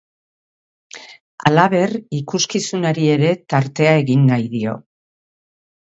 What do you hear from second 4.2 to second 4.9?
nahi dio.